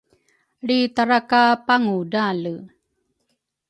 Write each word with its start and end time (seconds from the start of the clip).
Lritara 0.65 1.19
ka 1.29 1.41
Pangudrale 1.65 2.53